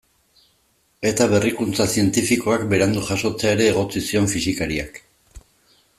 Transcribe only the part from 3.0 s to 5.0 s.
jasotzea ere egotzi zion fisikariak.